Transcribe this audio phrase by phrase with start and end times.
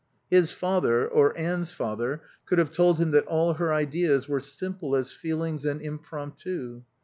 [0.31, 4.95] His father, or Anne's father, could have told him that all her ideas were simple
[4.95, 6.81] as feelings and impromptu.